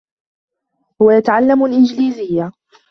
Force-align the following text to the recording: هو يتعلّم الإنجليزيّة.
هو 1.01 1.11
يتعلّم 1.11 1.63
الإنجليزيّة. 1.65 2.51